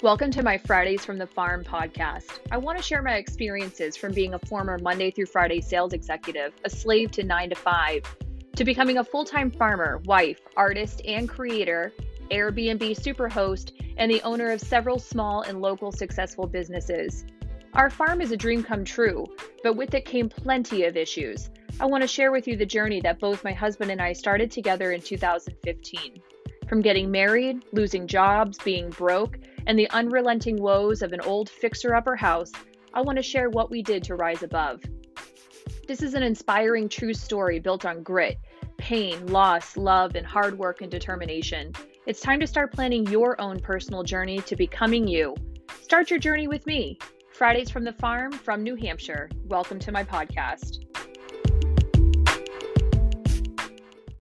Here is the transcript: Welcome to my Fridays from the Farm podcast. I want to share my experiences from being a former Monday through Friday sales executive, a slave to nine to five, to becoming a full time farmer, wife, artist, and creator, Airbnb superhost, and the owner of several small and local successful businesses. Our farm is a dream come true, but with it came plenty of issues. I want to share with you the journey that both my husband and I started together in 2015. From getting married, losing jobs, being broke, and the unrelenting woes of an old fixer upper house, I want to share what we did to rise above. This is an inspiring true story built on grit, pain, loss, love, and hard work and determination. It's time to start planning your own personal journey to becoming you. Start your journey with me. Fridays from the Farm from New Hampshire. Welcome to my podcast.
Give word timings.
Welcome 0.00 0.30
to 0.30 0.44
my 0.44 0.58
Fridays 0.58 1.04
from 1.04 1.18
the 1.18 1.26
Farm 1.26 1.64
podcast. 1.64 2.38
I 2.52 2.56
want 2.56 2.78
to 2.78 2.84
share 2.84 3.02
my 3.02 3.16
experiences 3.16 3.96
from 3.96 4.12
being 4.12 4.32
a 4.32 4.38
former 4.38 4.78
Monday 4.78 5.10
through 5.10 5.26
Friday 5.26 5.60
sales 5.60 5.92
executive, 5.92 6.52
a 6.64 6.70
slave 6.70 7.10
to 7.12 7.24
nine 7.24 7.48
to 7.48 7.56
five, 7.56 8.04
to 8.54 8.64
becoming 8.64 8.98
a 8.98 9.04
full 9.04 9.24
time 9.24 9.50
farmer, 9.50 9.98
wife, 10.04 10.38
artist, 10.56 11.02
and 11.04 11.28
creator, 11.28 11.92
Airbnb 12.30 12.96
superhost, 12.96 13.72
and 13.96 14.08
the 14.08 14.22
owner 14.22 14.52
of 14.52 14.60
several 14.60 15.00
small 15.00 15.42
and 15.42 15.60
local 15.60 15.90
successful 15.90 16.46
businesses. 16.46 17.24
Our 17.74 17.90
farm 17.90 18.20
is 18.20 18.30
a 18.30 18.36
dream 18.36 18.62
come 18.62 18.84
true, 18.84 19.26
but 19.64 19.74
with 19.74 19.94
it 19.94 20.04
came 20.04 20.28
plenty 20.28 20.84
of 20.84 20.96
issues. 20.96 21.50
I 21.80 21.86
want 21.86 22.02
to 22.02 22.08
share 22.08 22.30
with 22.30 22.46
you 22.46 22.56
the 22.56 22.64
journey 22.64 23.00
that 23.00 23.18
both 23.18 23.42
my 23.42 23.52
husband 23.52 23.90
and 23.90 24.00
I 24.00 24.12
started 24.12 24.52
together 24.52 24.92
in 24.92 25.00
2015. 25.00 26.22
From 26.68 26.82
getting 26.82 27.10
married, 27.10 27.64
losing 27.72 28.06
jobs, 28.06 28.58
being 28.58 28.90
broke, 28.90 29.38
and 29.66 29.78
the 29.78 29.88
unrelenting 29.90 30.60
woes 30.60 31.00
of 31.00 31.14
an 31.14 31.20
old 31.22 31.48
fixer 31.48 31.94
upper 31.94 32.14
house, 32.14 32.52
I 32.92 33.00
want 33.00 33.16
to 33.16 33.22
share 33.22 33.48
what 33.48 33.70
we 33.70 33.82
did 33.82 34.04
to 34.04 34.16
rise 34.16 34.42
above. 34.42 34.82
This 35.86 36.02
is 36.02 36.12
an 36.12 36.22
inspiring 36.22 36.90
true 36.90 37.14
story 37.14 37.58
built 37.58 37.86
on 37.86 38.02
grit, 38.02 38.38
pain, 38.76 39.28
loss, 39.28 39.78
love, 39.78 40.14
and 40.14 40.26
hard 40.26 40.58
work 40.58 40.82
and 40.82 40.90
determination. 40.90 41.72
It's 42.04 42.20
time 42.20 42.40
to 42.40 42.46
start 42.46 42.74
planning 42.74 43.06
your 43.06 43.40
own 43.40 43.60
personal 43.60 44.02
journey 44.02 44.40
to 44.42 44.54
becoming 44.54 45.08
you. 45.08 45.34
Start 45.80 46.10
your 46.10 46.18
journey 46.18 46.48
with 46.48 46.66
me. 46.66 46.98
Fridays 47.32 47.70
from 47.70 47.84
the 47.84 47.92
Farm 47.94 48.30
from 48.32 48.62
New 48.62 48.74
Hampshire. 48.74 49.30
Welcome 49.46 49.78
to 49.78 49.92
my 49.92 50.04
podcast. 50.04 50.84